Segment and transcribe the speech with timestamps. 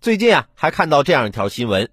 [0.00, 1.90] 最近啊，还看到这样一条新闻：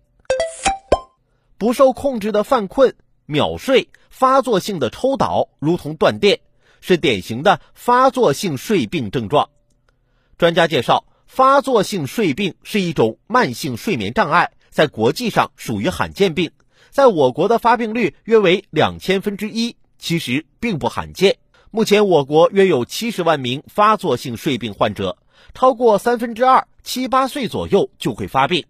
[1.57, 2.95] 不受控制的犯困、
[3.25, 6.39] 秒睡、发作性的抽倒，如同断电，
[6.79, 9.49] 是典型的发作性睡病症状。
[10.37, 16.51] 专家介绍，发作性睡病是一种慢性睡眠障碍，在国际上属于罕见病，
[16.89, 21.39] 在我国的发病率约为两千分之一，其实并不罕见。
[21.71, 25.17] 目前，我国约有七十万名发作性睡病患者，
[25.53, 28.65] 超过三分之二七八岁左右就会发病。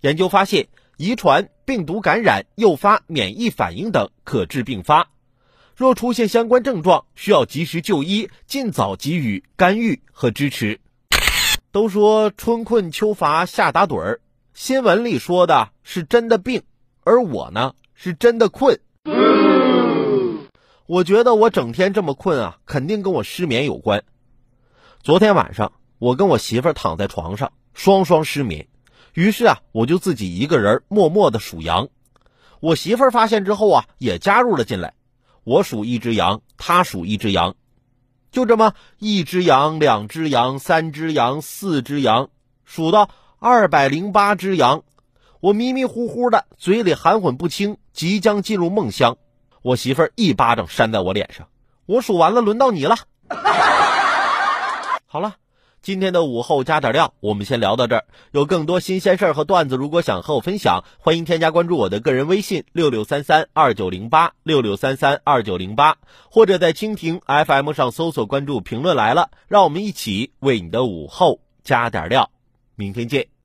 [0.00, 5.10] 研究发现，遗传、病毒感染诱发免疫反应等可致并发。
[5.74, 10.78] 若出现相关症状，需要及时就医，尽早给予干预和支持。
[11.72, 14.20] 都说春困秋乏夏打盹儿，
[14.54, 16.62] 新闻里说的是真的病，
[17.02, 18.78] 而我呢是真的困。
[20.86, 24.04] 我觉得我整天这么困啊，肯定跟我失眠有关。
[25.02, 28.68] 昨天晚上，我跟我媳妇躺在床上，双双失眠。
[29.14, 31.88] 于是啊，我就自己一个人默默的数羊。
[32.60, 34.94] 我媳妇发现之后啊，也加入了进来。
[35.44, 37.56] 我数一只羊，她数一只羊，
[38.30, 42.30] 就这么一只羊、两只羊、三只羊、四只羊，
[42.64, 44.82] 数到二百零八只羊。
[45.40, 49.16] 我迷迷糊糊的，嘴里含混不清，即将进入梦乡。
[49.62, 51.48] 我媳妇儿一巴掌扇在我脸上，
[51.86, 52.96] 我数完了，轮到你了。
[55.06, 55.36] 好了，
[55.88, 58.04] 今天的午后加点料，我们先聊到这儿。
[58.32, 65.96] 有更多新鲜事儿和段子，如果想和我分享，欢迎添加关注我的个人微信六六三三二九零八六六三三二九零八，
[66.30, 72.30] 或者在蜻蜓 FM 上搜索关注“评论来了”，让我们一起为你的午后加点料。
[72.74, 73.28] 明天见。